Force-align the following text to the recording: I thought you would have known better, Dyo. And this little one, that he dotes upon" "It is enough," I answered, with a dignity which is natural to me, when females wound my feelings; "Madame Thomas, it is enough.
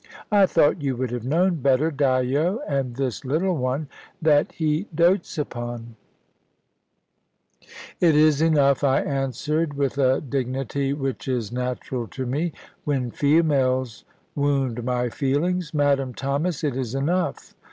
I 0.31 0.47
thought 0.47 0.81
you 0.81 0.95
would 0.95 1.11
have 1.11 1.25
known 1.27 1.57
better, 1.57 1.91
Dyo. 1.91 2.57
And 2.67 2.95
this 2.95 3.23
little 3.23 3.55
one, 3.55 3.87
that 4.19 4.51
he 4.53 4.87
dotes 4.95 5.37
upon" 5.37 5.95
"It 8.01 8.15
is 8.15 8.41
enough," 8.41 8.83
I 8.83 9.01
answered, 9.01 9.75
with 9.75 9.99
a 9.99 10.19
dignity 10.19 10.91
which 10.91 11.27
is 11.27 11.51
natural 11.51 12.07
to 12.07 12.25
me, 12.25 12.51
when 12.83 13.11
females 13.11 14.03
wound 14.33 14.83
my 14.83 15.09
feelings; 15.09 15.71
"Madame 15.71 16.15
Thomas, 16.15 16.63
it 16.63 16.75
is 16.75 16.95
enough. 16.95 17.53